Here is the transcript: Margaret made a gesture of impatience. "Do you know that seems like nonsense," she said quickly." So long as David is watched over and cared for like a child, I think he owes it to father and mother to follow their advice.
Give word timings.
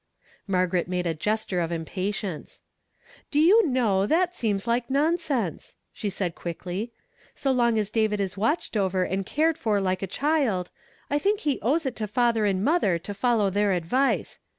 Margaret 0.47 0.87
made 0.87 1.05
a 1.05 1.13
gesture 1.13 1.59
of 1.59 1.71
impatience. 1.71 2.63
"Do 3.29 3.39
you 3.39 3.67
know 3.69 4.07
that 4.07 4.35
seems 4.35 4.65
like 4.65 4.89
nonsense," 4.89 5.75
she 5.93 6.09
said 6.09 6.33
quickly." 6.33 6.91
So 7.35 7.51
long 7.51 7.77
as 7.77 7.91
David 7.91 8.19
is 8.19 8.35
watched 8.35 8.75
over 8.75 9.03
and 9.03 9.27
cared 9.27 9.59
for 9.59 9.79
like 9.79 10.01
a 10.01 10.07
child, 10.07 10.71
I 11.11 11.19
think 11.19 11.41
he 11.41 11.61
owes 11.61 11.85
it 11.85 11.95
to 11.97 12.07
father 12.07 12.45
and 12.45 12.63
mother 12.65 12.97
to 12.97 13.13
follow 13.13 13.51
their 13.51 13.73
advice. 13.73 14.39